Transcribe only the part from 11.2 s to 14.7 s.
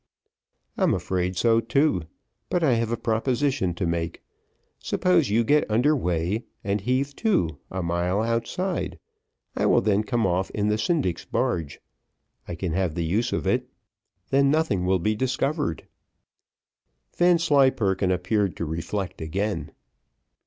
barge. I can have the use of it. Then